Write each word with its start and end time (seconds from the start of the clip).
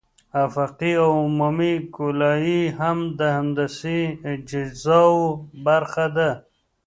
افقي 0.45 0.93
او 1.03 1.13
عمودي 1.25 1.73
ګولایي 1.95 2.61
هم 2.79 2.97
د 3.19 3.21
هندسي 3.37 4.01
اجزاوو 4.31 5.21
برخه 5.65 6.05
ده 6.15 6.29